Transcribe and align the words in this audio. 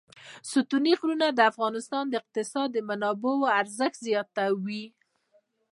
ستوني 0.51 0.93
غرونه 0.99 1.27
د 1.33 1.39
افغانستان 1.51 2.03
د 2.09 2.13
اقتصادي 2.21 2.81
منابعو 2.89 3.51
ارزښت 3.59 3.95
زیاتوي. 4.07 4.85